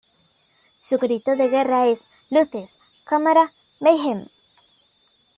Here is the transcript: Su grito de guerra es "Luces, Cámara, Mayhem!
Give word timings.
Su 0.79 0.97
grito 0.97 1.35
de 1.35 1.47
guerra 1.47 1.85
es 1.85 2.07
"Luces, 2.31 2.79
Cámara, 3.03 3.53
Mayhem! 3.79 4.29